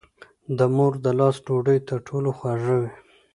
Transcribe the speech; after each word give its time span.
د 0.57 0.59
مور 0.75 0.93
د 1.03 1.05
لاس 1.19 1.35
ډوډۍ 1.45 1.79
تر 1.87 1.97
ټولو 2.07 2.29
خوږه 2.37 2.75
وي. 2.81 2.91